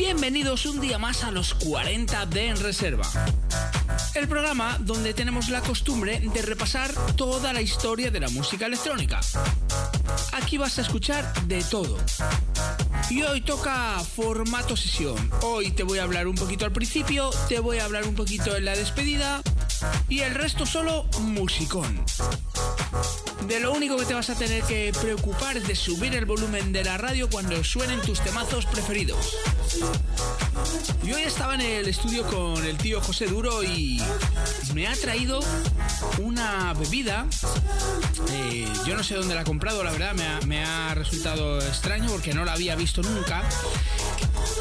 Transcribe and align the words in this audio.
Bienvenidos 0.00 0.64
un 0.64 0.80
día 0.80 0.96
más 0.96 1.24
a 1.24 1.30
los 1.30 1.52
40 1.52 2.24
de 2.24 2.48
En 2.48 2.56
Reserva. 2.58 3.04
El 4.14 4.28
programa 4.28 4.78
donde 4.80 5.12
tenemos 5.12 5.50
la 5.50 5.60
costumbre 5.60 6.20
de 6.20 6.40
repasar 6.40 6.90
toda 7.16 7.52
la 7.52 7.60
historia 7.60 8.10
de 8.10 8.18
la 8.18 8.30
música 8.30 8.64
electrónica. 8.64 9.20
Aquí 10.32 10.56
vas 10.56 10.78
a 10.78 10.80
escuchar 10.80 11.30
de 11.44 11.62
todo. 11.64 11.98
Y 13.10 13.24
hoy 13.24 13.42
toca 13.42 13.98
formato 14.00 14.74
sesión. 14.74 15.18
Hoy 15.42 15.70
te 15.70 15.82
voy 15.82 15.98
a 15.98 16.04
hablar 16.04 16.28
un 16.28 16.34
poquito 16.34 16.64
al 16.64 16.72
principio, 16.72 17.28
te 17.50 17.60
voy 17.60 17.78
a 17.78 17.84
hablar 17.84 18.08
un 18.08 18.14
poquito 18.14 18.56
en 18.56 18.64
la 18.64 18.74
despedida 18.74 19.42
y 20.08 20.20
el 20.20 20.34
resto 20.34 20.64
solo 20.64 21.04
musicón. 21.20 22.02
De 23.46 23.60
lo 23.60 23.72
único 23.72 23.96
que 23.96 24.04
te 24.04 24.14
vas 24.14 24.30
a 24.30 24.34
tener 24.34 24.62
que 24.64 24.92
preocupar 25.00 25.56
es 25.56 25.66
de 25.66 25.74
subir 25.74 26.14
el 26.14 26.24
volumen 26.24 26.72
de 26.72 26.84
la 26.84 26.98
radio 26.98 27.28
cuando 27.28 27.62
suenen 27.64 28.00
tus 28.00 28.20
temazos 28.20 28.66
preferidos. 28.66 29.36
Yo 31.04 31.16
hoy 31.16 31.22
estaba 31.22 31.54
en 31.54 31.62
el 31.62 31.88
estudio 31.88 32.26
con 32.26 32.64
el 32.64 32.76
tío 32.76 33.00
José 33.00 33.26
Duro 33.26 33.62
y 33.62 34.02
me 34.74 34.86
ha 34.86 34.94
traído 34.96 35.40
una 36.18 36.74
bebida. 36.74 37.26
Eh, 38.32 38.68
yo 38.86 38.96
no 38.96 39.02
sé 39.02 39.14
dónde 39.14 39.34
la 39.34 39.42
ha 39.42 39.44
comprado, 39.44 39.82
la 39.82 39.92
verdad, 39.92 40.14
me 40.14 40.26
ha, 40.26 40.40
me 40.46 40.64
ha 40.64 40.94
resultado 40.94 41.58
extraño 41.58 42.10
porque 42.10 42.34
no 42.34 42.44
la 42.44 42.52
había 42.52 42.74
visto 42.74 43.02
nunca 43.02 43.42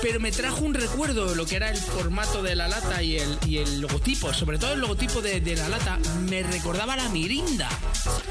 pero 0.02 0.20
me 0.20 0.32
trajo 0.32 0.64
un 0.64 0.74
recuerdo 0.74 1.30
de 1.30 1.36
lo 1.36 1.46
que 1.46 1.56
era 1.56 1.70
el 1.70 1.78
formato 1.78 2.42
de 2.42 2.56
la 2.56 2.68
lata 2.68 3.02
y 3.02 3.18
el, 3.18 3.38
y 3.46 3.58
el 3.58 3.82
logotipo, 3.82 4.34
sobre 4.34 4.58
todo 4.58 4.74
el 4.74 4.80
logotipo 4.80 5.22
de, 5.22 5.42
de, 5.42 5.56
la 5.56 5.70
lata, 5.70 6.00
me 6.30 6.44
recordaba 6.44 6.96
la 6.96 7.10
mirinda. 7.10 7.70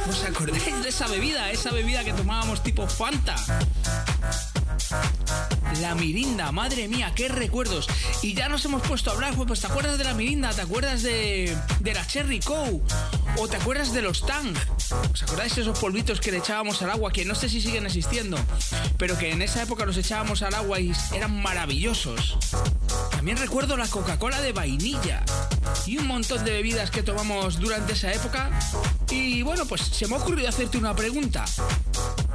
¿Os 0.08 0.24
acordáis 0.24 0.82
de 0.82 0.88
esa 0.88 1.06
bebida? 1.08 1.50
Esa 1.50 1.70
bebida 1.70 2.04
que 2.04 2.12
tomábamos 2.12 2.62
tipo 2.62 2.86
Fanta. 2.86 3.36
La 5.80 5.94
mirinda, 5.94 6.50
madre 6.52 6.88
mía, 6.88 7.12
qué 7.14 7.28
recuerdos. 7.28 7.88
Y 8.22 8.34
ya 8.34 8.48
nos 8.48 8.64
hemos 8.64 8.82
puesto 8.82 9.10
a 9.10 9.14
hablar, 9.14 9.34
pues 9.46 9.60
¿te 9.60 9.66
acuerdas 9.66 9.98
de 9.98 10.04
la 10.04 10.14
mirinda? 10.14 10.50
¿Te 10.50 10.62
acuerdas 10.62 11.02
de, 11.02 11.56
la 11.82 12.06
Cherry 12.06 12.40
Cow? 12.40 12.82
¿O 13.36 13.48
te 13.48 13.56
acuerdas 13.56 13.92
de 13.92 14.02
los 14.02 14.24
Tang? 14.26 14.54
¿Os 15.12 15.22
acordáis 15.22 15.54
de 15.54 15.62
esos 15.62 15.78
polvitos 15.78 16.20
que 16.20 16.32
le 16.32 16.38
echábamos 16.38 16.80
al 16.82 16.90
agua? 16.90 17.12
Que 17.12 17.24
no 17.24 17.34
sé 17.34 17.48
si 17.48 17.60
siguen 17.60 17.86
existiendo, 17.86 18.38
pero 18.96 19.16
que 19.18 19.30
en 19.30 19.42
esa 19.42 19.62
época 19.62 19.84
los 19.84 19.96
echábamos 19.96 20.42
al 20.42 20.54
agua 20.54 20.80
y 20.80 20.92
eran 21.12 21.40
maravillosos. 21.40 22.38
También 23.10 23.36
recuerdo 23.36 23.76
la 23.76 23.88
Coca-Cola 23.88 24.40
de 24.40 24.52
vainilla 24.52 25.22
y 25.86 25.98
un 25.98 26.06
montón 26.06 26.44
de 26.44 26.52
bebidas 26.52 26.90
que 26.90 27.02
tomamos 27.02 27.60
durante 27.60 27.92
esa 27.92 28.12
época. 28.12 28.50
Y 29.10 29.42
bueno, 29.42 29.66
pues 29.66 29.82
se 29.82 30.06
me 30.06 30.16
ha 30.16 30.18
ocurrido 30.18 30.48
hacerte 30.48 30.78
una 30.78 30.94
pregunta. 30.94 31.44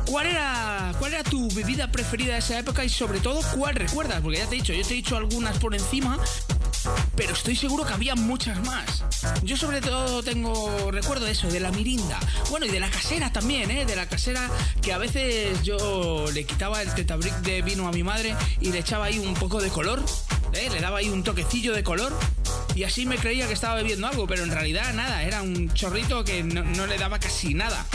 ¿Cuál 0.05 0.27
era, 0.27 0.93
¿Cuál 0.99 1.13
era 1.13 1.23
tu 1.23 1.49
bebida 1.53 1.91
preferida 1.91 2.33
de 2.33 2.39
esa 2.39 2.59
época 2.59 2.83
y 2.83 2.89
sobre 2.89 3.19
todo 3.19 3.41
cuál 3.55 3.75
recuerdas? 3.75 4.21
Porque 4.21 4.39
ya 4.39 4.47
te 4.47 4.55
he 4.55 4.59
dicho, 4.59 4.73
yo 4.73 4.85
te 4.85 4.93
he 4.93 4.97
dicho 4.97 5.15
algunas 5.15 5.57
por 5.57 5.73
encima, 5.73 6.19
pero 7.15 7.33
estoy 7.33 7.55
seguro 7.55 7.85
que 7.85 7.93
había 7.93 8.15
muchas 8.15 8.63
más. 8.65 9.03
Yo 9.43 9.55
sobre 9.55 9.81
todo 9.81 10.21
tengo 10.21 10.91
recuerdo 10.91 11.25
de 11.25 11.31
eso, 11.31 11.47
de 11.47 11.59
la 11.59 11.71
mirinda. 11.71 12.19
Bueno, 12.49 12.65
y 12.65 12.69
de 12.69 12.79
la 12.79 12.89
casera 12.89 13.31
también, 13.31 13.71
¿eh? 13.71 13.85
De 13.85 13.95
la 13.95 14.07
casera 14.07 14.49
que 14.81 14.93
a 14.93 14.97
veces 14.97 15.61
yo 15.63 16.25
le 16.33 16.45
quitaba 16.45 16.81
el 16.81 16.93
tetabric 16.93 17.33
de 17.41 17.61
vino 17.61 17.87
a 17.87 17.91
mi 17.91 18.03
madre 18.03 18.35
y 18.59 18.71
le 18.71 18.79
echaba 18.79 19.05
ahí 19.05 19.19
un 19.19 19.33
poco 19.33 19.61
de 19.61 19.69
color, 19.69 20.03
¿eh? 20.53 20.69
Le 20.71 20.81
daba 20.81 20.99
ahí 20.99 21.09
un 21.09 21.23
toquecillo 21.23 21.73
de 21.73 21.83
color. 21.83 22.13
Y 22.75 22.83
así 22.83 23.05
me 23.05 23.17
creía 23.17 23.47
que 23.47 23.53
estaba 23.53 23.75
bebiendo 23.75 24.07
algo, 24.07 24.27
pero 24.27 24.43
en 24.43 24.51
realidad 24.51 24.93
nada, 24.93 25.23
era 25.23 25.41
un 25.41 25.71
chorrito 25.73 26.23
que 26.23 26.43
no, 26.43 26.63
no 26.63 26.87
le 26.87 26.97
daba 26.97 27.19
casi 27.19 27.53
nada 27.53 27.85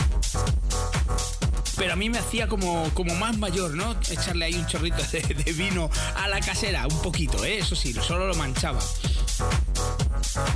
pero 1.79 1.93
a 1.93 1.95
mí 1.95 2.09
me 2.09 2.19
hacía 2.19 2.47
como, 2.47 2.93
como 2.93 3.15
más 3.15 3.37
mayor, 3.37 3.71
¿no? 3.71 3.95
Echarle 4.09 4.45
ahí 4.45 4.55
un 4.55 4.67
chorrito 4.67 5.01
de, 5.11 5.53
vino 5.53 5.89
a 6.15 6.27
la 6.27 6.41
casera, 6.41 6.85
un 6.85 7.01
poquito, 7.01 7.43
¿eh? 7.45 7.59
Eso 7.59 7.73
sí, 7.75 7.93
solo 7.93 8.27
lo 8.27 8.35
manchaba. 8.35 8.81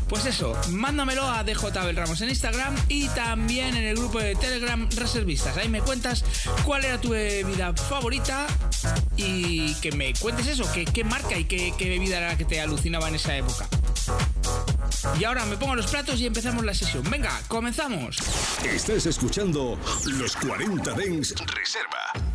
Pues 0.10 0.26
eso, 0.26 0.54
mándamelo 0.70 1.26
a 1.26 1.46
DJ 1.46 1.94
Ramos 1.94 2.20
en 2.20 2.30
Instagram 2.30 2.76
y 2.90 3.08
también 3.10 3.76
en 3.78 3.86
el 3.86 3.96
grupo 3.96 4.20
de 4.20 4.36
Telegram 4.36 4.88
Reservistas. 4.98 5.56
Ahí 5.56 5.70
me 5.70 5.80
cuentas 5.80 6.26
cuál 6.66 6.84
era 6.84 7.00
tu 7.00 7.12
bebida 7.12 7.74
favorita 7.74 8.46
y 9.16 9.74
que 9.76 9.94
me 9.94 10.14
cuentes 10.14 10.48
eso, 10.48 10.70
qué, 10.74 11.04
marca 11.06 11.38
y 11.38 11.46
qué 11.46 11.74
bebida 11.80 12.18
era 12.18 12.28
la 12.30 12.38
que 12.38 12.46
te 12.46 12.60
alucinaba 12.60 13.08
en 13.08 13.16
esa 13.16 13.38
época. 13.38 13.70
Y 15.20 15.24
ahora 15.24 15.46
me 15.46 15.58
pongo 15.58 15.76
los 15.76 15.88
platos 15.88 16.20
y 16.20 16.26
empezamos 16.26 16.64
la 16.64 16.74
sesión. 16.74 17.04
Venga, 17.10 17.42
comenzamos. 17.48 18.18
Estás 18.64 19.06
escuchando 19.06 19.78
los 20.06 20.36
40 20.38 20.94
Dens 20.94 21.36
Reserva. 21.46 22.33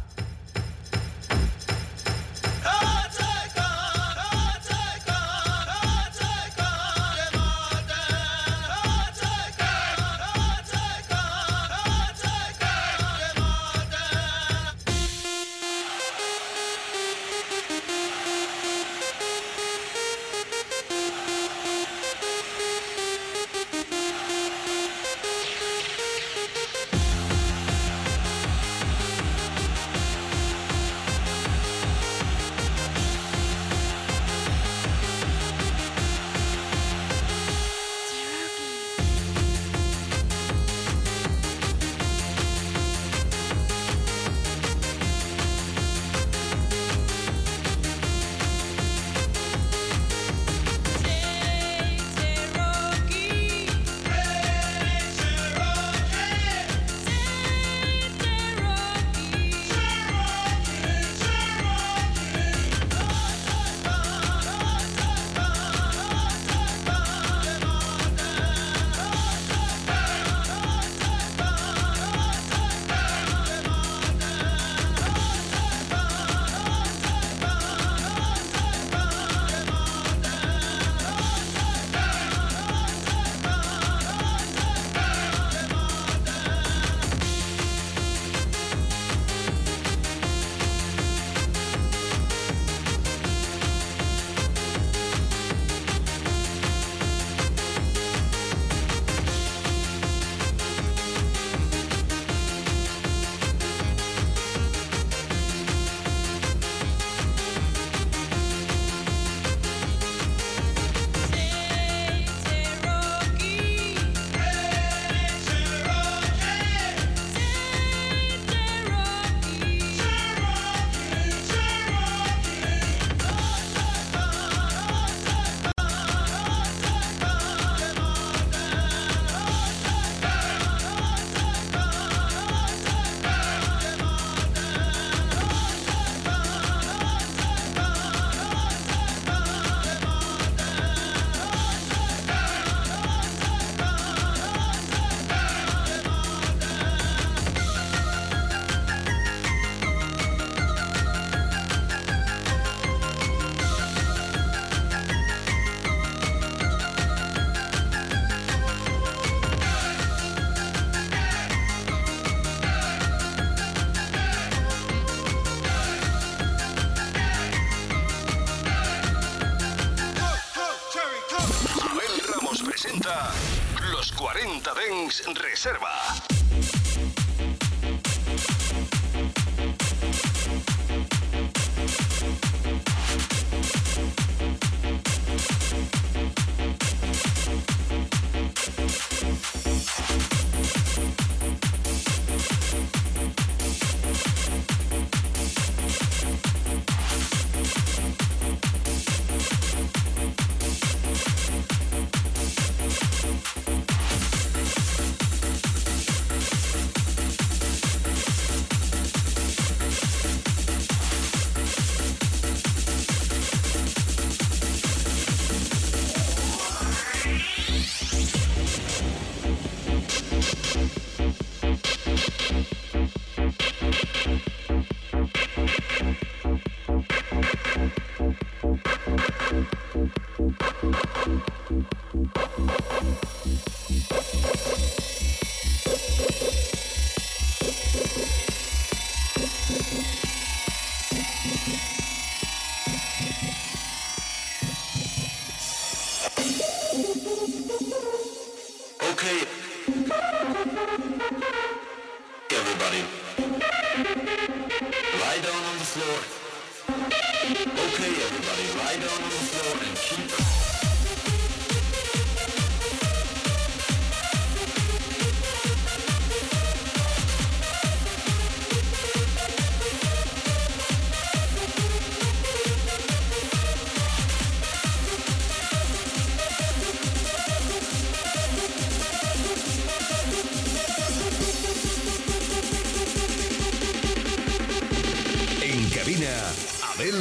40 174.61 174.75
Dens 174.75 175.23
Reserva. 175.37 176.28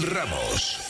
Ramos. 0.04 0.87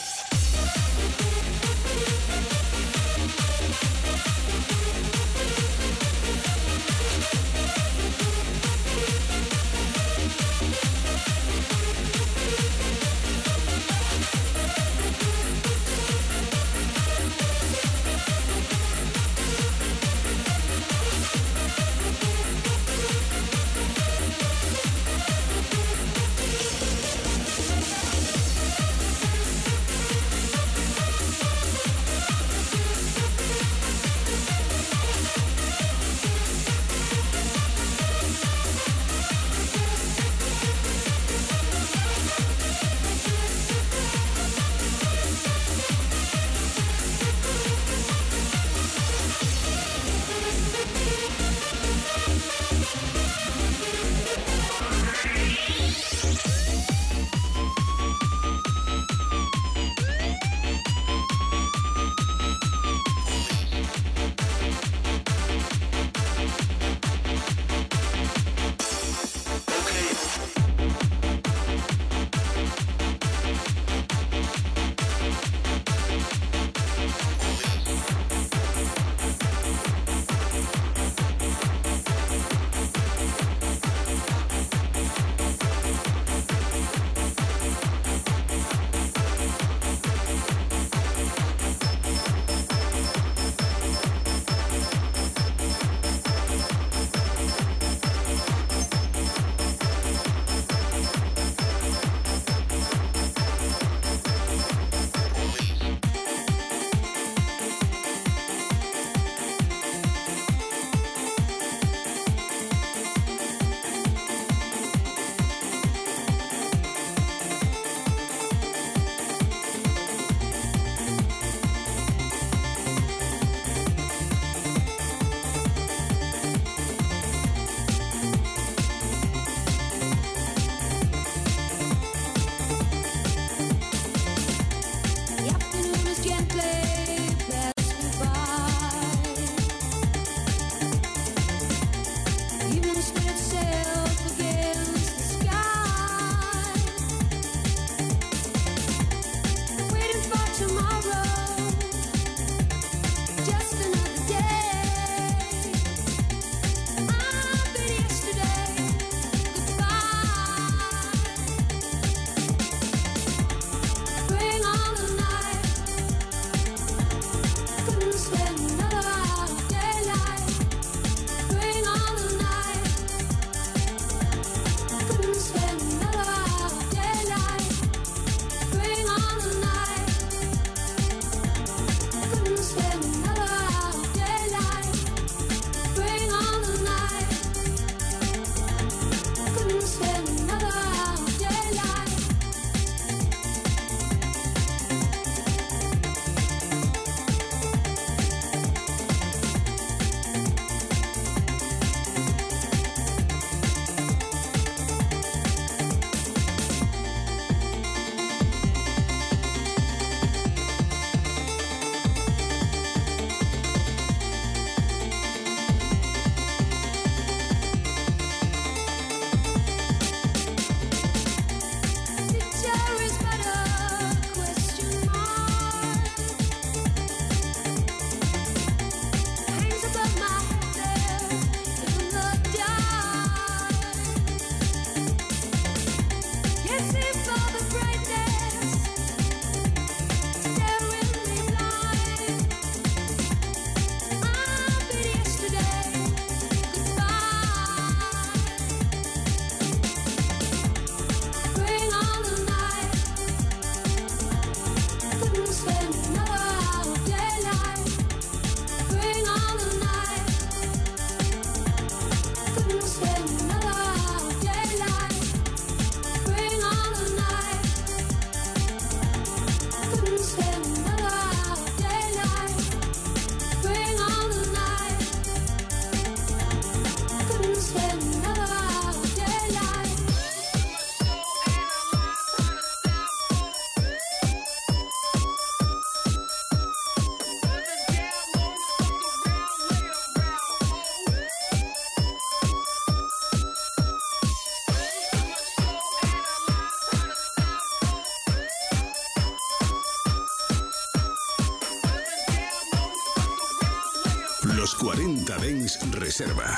Reserva. 306.18 306.57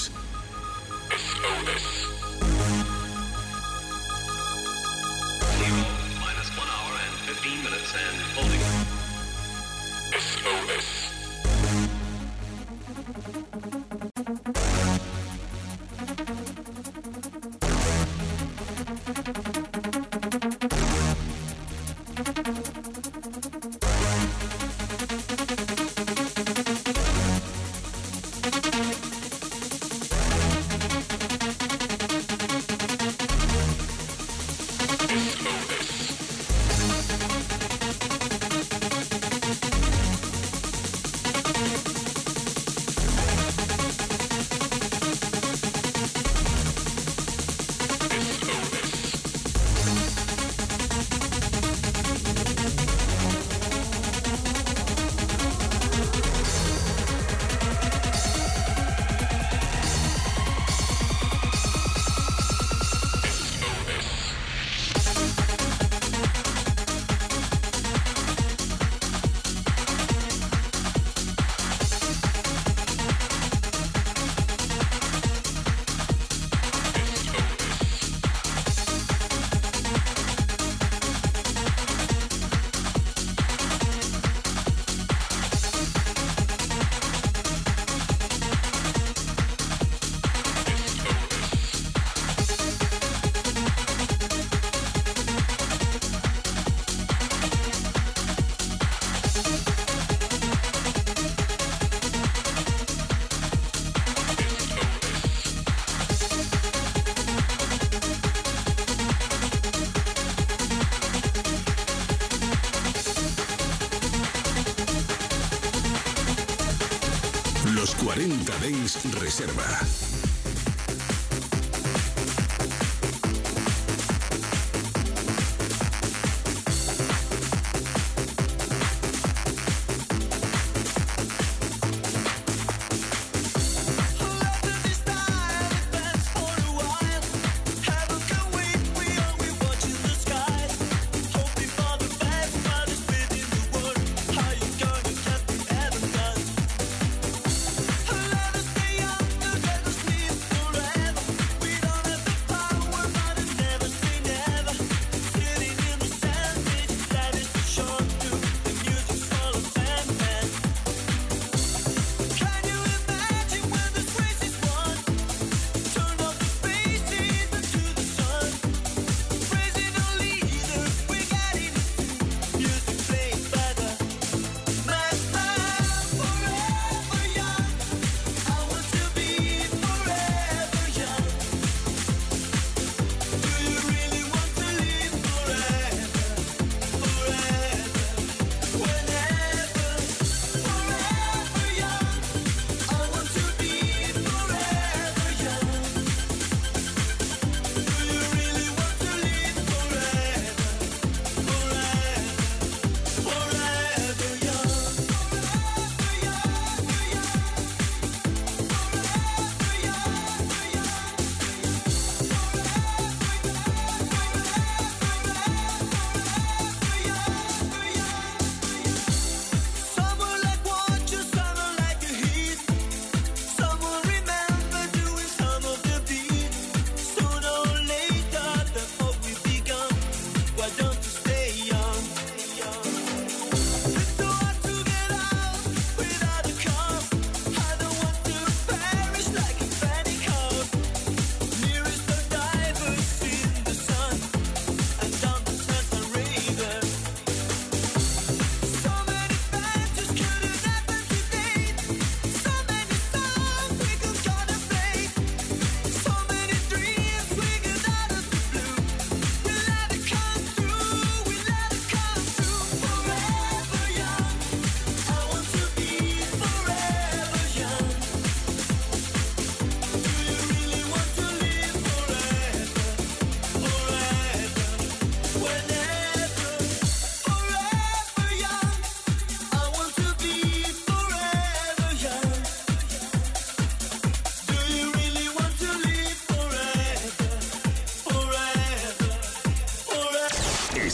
Reserva. 119.31 119.90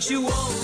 Don't 0.00 0.10
you 0.10 0.22
want. 0.22 0.59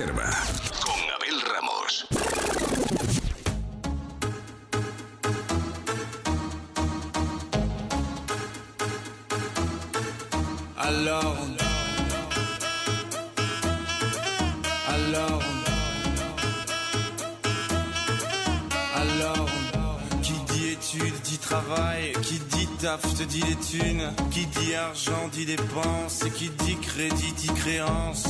Reserva 0.00 0.30
con 0.82 0.94
Abel 1.14 1.38
Ramos. 1.52 2.06
Alors, 10.78 11.36
alors, 14.88 15.42
alors, 18.96 19.48
qui 20.22 20.32
dit 20.32 20.68
études 20.68 21.20
dit 21.24 21.38
travail, 21.38 22.12
qui 22.22 22.38
dit 22.38 22.68
taf 22.80 23.02
te 23.02 23.24
dit 23.24 23.42
les 23.42 23.56
thunes, 23.56 24.14
qui 24.30 24.46
dit 24.46 24.74
argent 24.74 25.28
dit 25.32 25.44
dépenses, 25.44 26.24
qui 26.34 26.48
dit 26.48 26.76
crédit 26.80 27.32
dit 27.34 27.52
créance, 27.54 28.29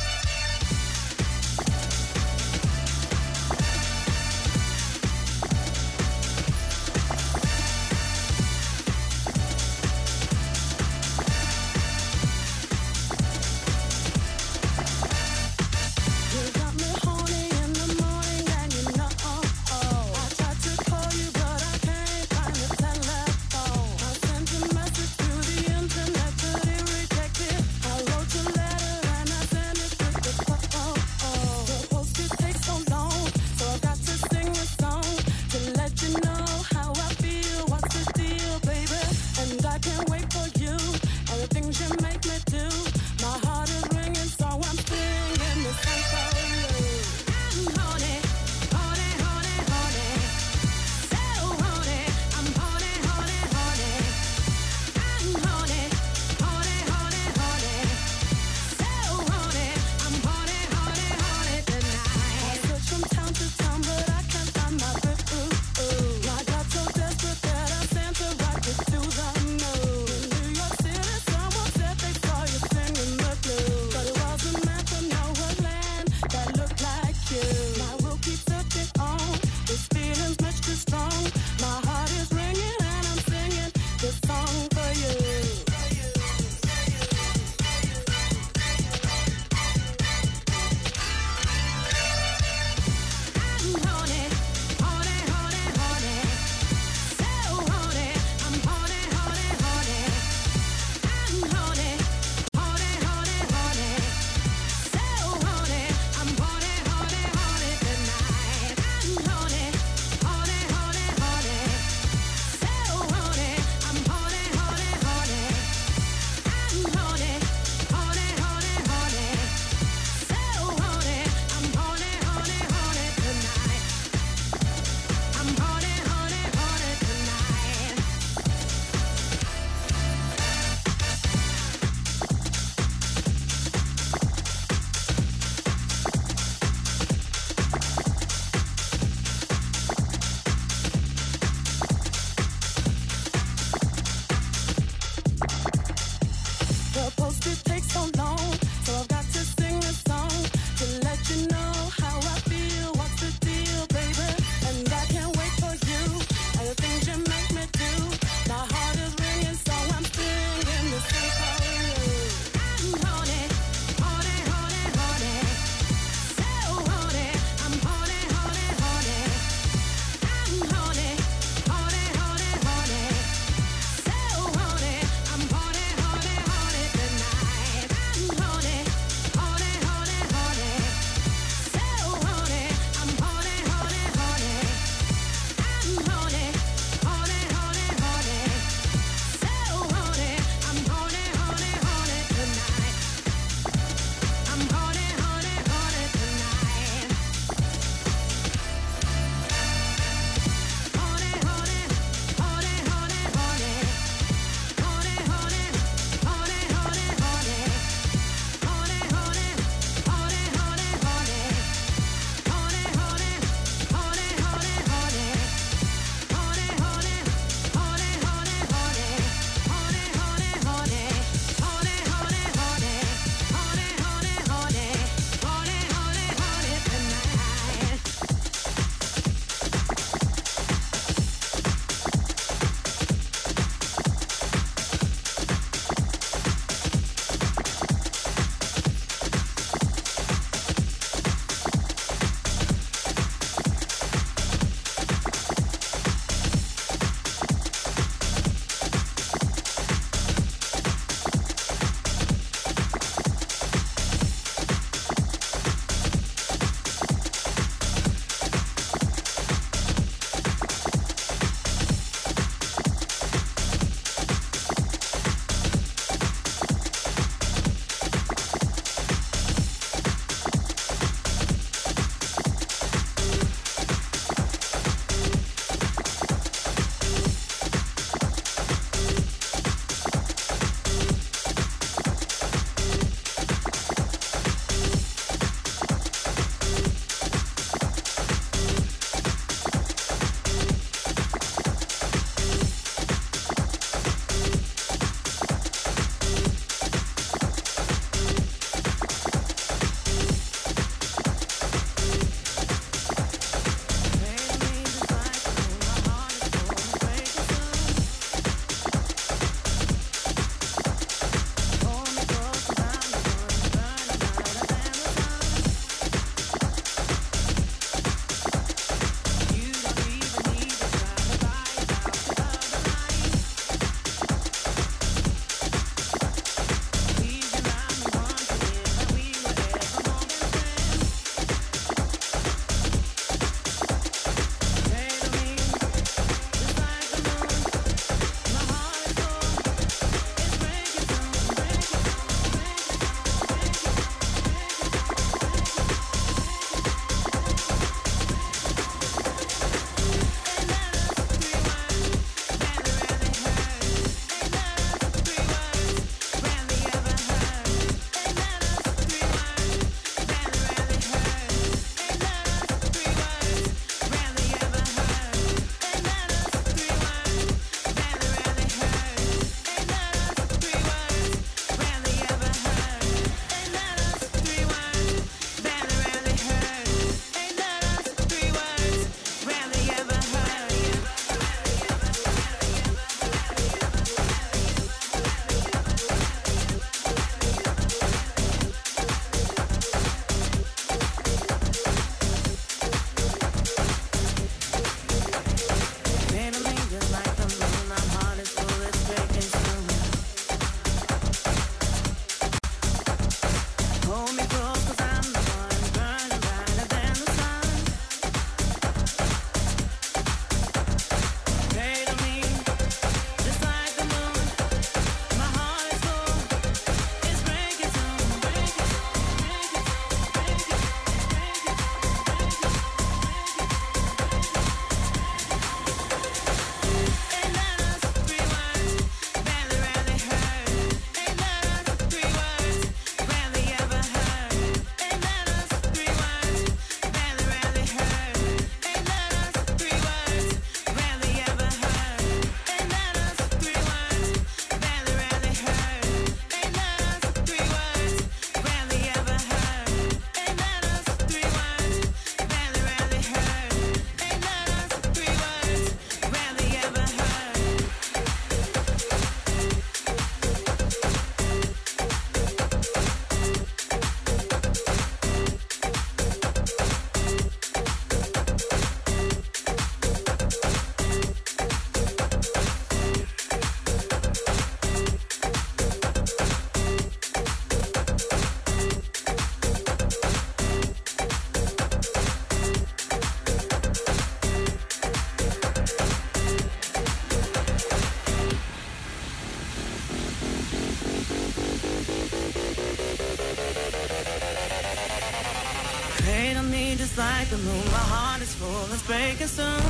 breaking 499.11 499.47
soon. 499.47 499.81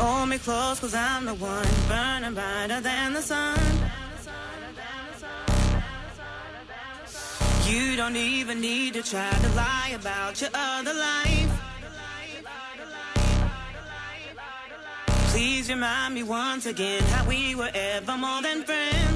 Hold 0.00 0.28
me 0.30 0.38
close, 0.38 0.80
cause 0.80 0.94
I'm 0.94 1.26
the 1.26 1.34
one 1.34 1.68
burning 1.88 2.32
brighter 2.32 2.80
than 2.80 3.12
the 3.12 3.20
sun. 3.20 3.60
You 7.68 7.96
don't 7.96 8.16
even 8.16 8.62
need 8.62 8.94
to 8.94 9.02
try 9.02 9.30
to 9.44 9.48
lie 9.62 9.92
about 10.00 10.40
your 10.40 10.50
other 10.54 10.94
life. 10.94 11.52
Please 15.32 15.68
remind 15.68 16.14
me 16.14 16.22
once 16.22 16.64
again 16.64 17.02
how 17.12 17.28
we 17.28 17.54
were 17.54 17.70
ever 17.74 18.16
more 18.16 18.40
than 18.40 18.64
friends. 18.64 19.09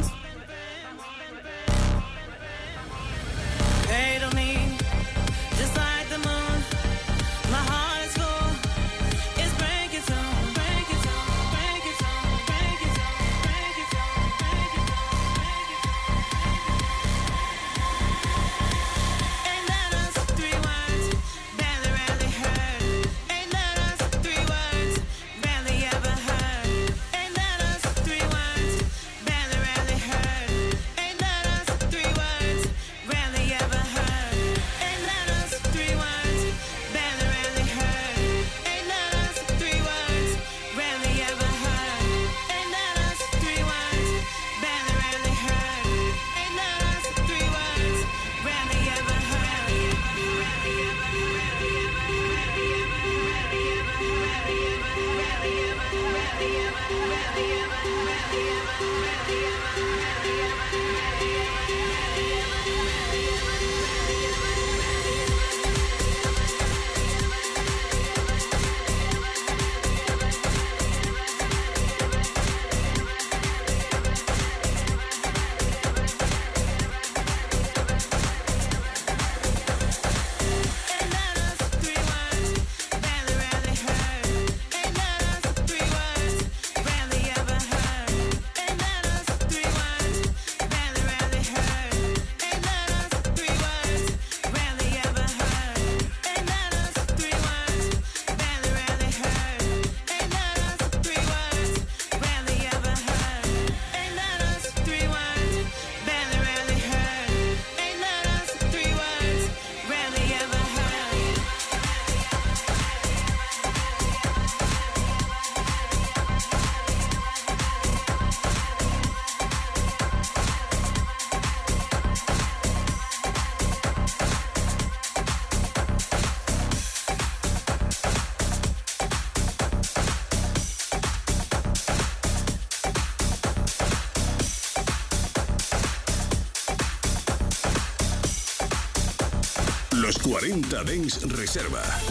40 140.35 140.83
Dens 140.83 141.23
Reserva. 141.31 142.04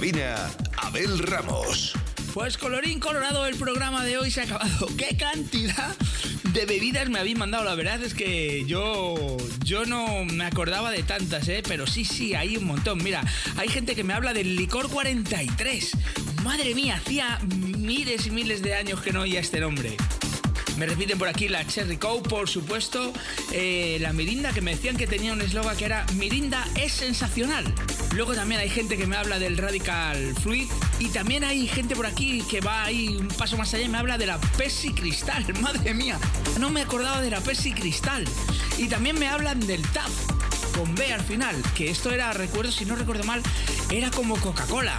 Cabina, 0.00 0.50
Abel 0.78 1.18
Ramos. 1.18 1.92
Pues 2.32 2.56
colorín 2.56 3.00
colorado, 3.00 3.44
el 3.44 3.56
programa 3.56 4.02
de 4.02 4.16
hoy 4.16 4.30
se 4.30 4.40
ha 4.40 4.44
acabado. 4.44 4.88
¡Qué 4.96 5.14
cantidad 5.14 5.94
de 6.54 6.64
bebidas 6.64 7.10
me 7.10 7.18
habéis 7.18 7.36
mandado! 7.36 7.64
La 7.64 7.74
verdad 7.74 8.02
es 8.02 8.14
que 8.14 8.64
yo, 8.66 9.36
yo 9.62 9.84
no 9.84 10.24
me 10.24 10.46
acordaba 10.46 10.90
de 10.90 11.02
tantas, 11.02 11.48
¿eh? 11.48 11.62
Pero 11.68 11.86
sí, 11.86 12.06
sí, 12.06 12.34
hay 12.34 12.56
un 12.56 12.64
montón. 12.64 13.04
Mira, 13.04 13.22
hay 13.58 13.68
gente 13.68 13.94
que 13.94 14.02
me 14.02 14.14
habla 14.14 14.32
del 14.32 14.56
licor 14.56 14.88
43. 14.88 15.90
Madre 16.44 16.74
mía, 16.74 16.96
hacía 17.04 17.38
miles 17.76 18.26
y 18.26 18.30
miles 18.30 18.62
de 18.62 18.76
años 18.76 19.02
que 19.02 19.12
no 19.12 19.20
oía 19.20 19.40
este 19.40 19.60
nombre. 19.60 19.98
Me 20.80 20.86
repiten 20.86 21.18
por 21.18 21.28
aquí 21.28 21.46
la 21.46 21.66
Cherry 21.66 21.98
Cow, 21.98 22.22
por 22.22 22.48
supuesto. 22.48 23.12
eh, 23.52 23.98
la 24.00 24.14
Mirinda, 24.14 24.50
que 24.54 24.62
me 24.62 24.70
decían 24.70 24.96
que 24.96 25.06
tenía 25.06 25.34
un 25.34 25.42
eslogan 25.42 25.76
que 25.76 25.84
era 25.84 26.06
Mirinda 26.14 26.66
es 26.74 26.92
sensacional. 26.92 27.70
Luego 28.14 28.34
también 28.34 28.62
hay 28.62 28.70
gente 28.70 28.96
que 28.96 29.06
me 29.06 29.14
habla 29.14 29.38
del 29.38 29.58
Radical 29.58 30.34
Fruit. 30.42 30.70
Y 30.98 31.10
también 31.10 31.44
hay 31.44 31.66
gente 31.68 31.94
por 31.94 32.06
aquí 32.06 32.42
que 32.48 32.62
va 32.62 32.84
ahí 32.84 33.08
un 33.08 33.28
paso 33.28 33.58
más 33.58 33.74
allá 33.74 33.84
y 33.84 33.88
me 33.90 33.98
habla 33.98 34.16
de 34.16 34.24
la 34.24 34.40
Pepsi 34.56 34.94
Cristal. 34.94 35.44
Madre 35.60 35.92
mía, 35.92 36.18
no 36.58 36.70
me 36.70 36.80
acordaba 36.80 37.20
de 37.20 37.28
la 37.28 37.42
Pepsi 37.42 37.72
Cristal. 37.72 38.24
Y 38.78 38.88
también 38.88 39.18
me 39.18 39.28
hablan 39.28 39.60
del 39.60 39.82
TAP 39.82 40.08
con 40.74 40.94
B 40.94 41.12
al 41.12 41.22
final. 41.22 41.56
Que 41.74 41.90
esto 41.90 42.10
era, 42.10 42.32
recuerdo, 42.32 42.72
si 42.72 42.86
no 42.86 42.96
recuerdo 42.96 43.24
mal, 43.24 43.42
era 43.90 44.10
como 44.10 44.34
Coca-Cola. 44.40 44.98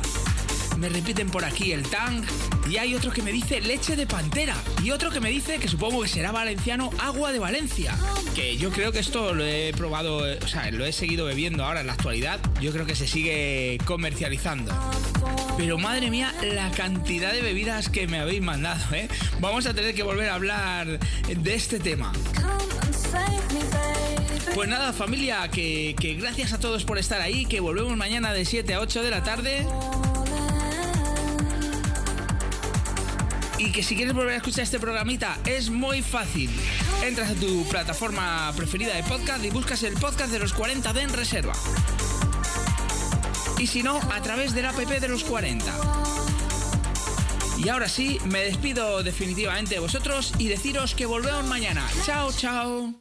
Me 0.78 0.89
repiten 0.89 1.30
por 1.30 1.45
aquí 1.45 1.72
el 1.72 1.84
Tang. 1.84 2.24
Y 2.69 2.78
hay 2.78 2.95
otro 2.95 3.11
que 3.11 3.22
me 3.22 3.32
dice 3.32 3.61
leche 3.61 3.95
de 3.95 4.07
pantera. 4.07 4.55
Y 4.84 4.91
otro 4.91 5.11
que 5.11 5.19
me 5.19 5.30
dice, 5.30 5.57
que 5.57 5.67
supongo 5.67 6.01
que 6.01 6.07
será 6.07 6.32
valenciano, 6.32 6.89
agua 6.99 7.32
de 7.32 7.39
Valencia. 7.39 7.95
Que 8.36 8.57
yo 8.57 8.72
creo 8.72 8.91
que 8.91 8.99
esto 8.99 9.34
lo 9.34 9.45
he 9.45 9.74
probado, 9.74 10.28
eh, 10.28 10.39
o 10.43 10.47
sea, 10.47 10.69
lo 10.72 10.86
he 10.86 10.93
seguido 10.93 11.26
bebiendo 11.26 11.65
ahora 11.65 11.82
en 11.82 11.88
la 11.88 11.93
actualidad. 11.93 12.39
Yo 12.61 12.72
creo 12.72 12.86
que 12.86 12.95
se 12.95 13.07
sigue 13.07 13.78
comercializando. 13.86 14.72
Pero 15.57 15.78
madre 15.78 16.09
mía, 16.09 16.34
la 16.41 16.72
cantidad 16.72 17.32
de 17.32 17.41
bebidas 17.41 17.89
que 17.89 18.07
me 18.07 18.19
habéis 18.19 18.41
mandado, 18.41 18.82
¿eh? 18.93 19.07
Vamos 19.39 19.65
a 19.65 19.74
tener 19.74 19.93
que 19.93 20.03
volver 20.03 20.30
a 20.30 20.36
hablar 20.36 20.99
de 21.28 21.53
este 21.53 21.80
tema. 21.80 22.11
Pues 24.55 24.67
nada, 24.67 24.91
familia, 24.91 25.49
que, 25.49 25.95
que 25.99 26.15
gracias 26.15 26.53
a 26.53 26.59
todos 26.59 26.84
por 26.84 26.97
estar 26.97 27.22
ahí, 27.22 27.45
que 27.45 27.59
volvemos 27.59 27.95
mañana 27.95 28.34
de 28.34 28.45
7 28.45 28.74
a 28.74 28.80
8 28.80 29.03
de 29.03 29.09
la 29.09 29.24
tarde. 29.24 29.65
Y 33.62 33.72
que 33.72 33.84
si 33.84 33.95
quieres 33.95 34.16
volver 34.16 34.34
a 34.34 34.38
escuchar 34.38 34.64
este 34.64 34.80
programita 34.80 35.38
es 35.45 35.70
muy 35.70 36.01
fácil. 36.01 36.49
Entras 37.03 37.30
a 37.30 37.36
tu 37.36 37.64
plataforma 37.70 38.51
preferida 38.57 38.95
de 38.95 39.03
podcast 39.03 39.45
y 39.45 39.51
buscas 39.51 39.84
el 39.84 39.93
podcast 39.93 40.32
de 40.32 40.39
los 40.39 40.51
40 40.51 40.91
de 40.93 41.01
en 41.01 41.14
reserva. 41.14 41.53
Y 43.59 43.68
si 43.68 43.84
no, 43.84 43.97
a 43.97 44.20
través 44.24 44.55
del 44.55 44.66
app 44.66 44.78
de 44.78 45.07
los 45.07 45.24
40. 45.24 45.64
Y 47.64 47.70
ahora 47.70 47.88
sí, 47.88 48.18
me 48.26 48.39
despido 48.39 49.03
definitivamente 49.03 49.76
de 49.76 49.80
vosotros 49.80 50.34
y 50.39 50.47
deciros 50.47 50.95
que 50.95 51.05
volvemos 51.05 51.45
mañana. 51.45 51.88
Chao, 52.03 52.32
chao. 52.34 53.00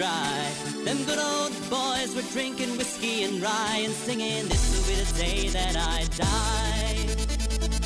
Dry. 0.00 0.52
Them 0.84 1.04
good 1.04 1.18
old 1.18 1.52
boys 1.68 2.14
were 2.16 2.28
drinking 2.32 2.78
whiskey 2.78 3.24
and 3.24 3.42
rye 3.42 3.82
and 3.84 3.92
singing, 3.92 4.48
This 4.48 4.64
will 4.72 4.86
be 4.88 4.96
the 5.02 5.10
day 5.18 5.48
that 5.48 5.76
I 5.76 5.98
die. 6.16 7.04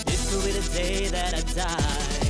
This 0.06 0.22
will 0.32 0.44
be 0.44 0.52
the 0.52 0.68
day 0.78 1.08
that 1.08 1.34
I 1.34 1.40
die. 1.54 2.23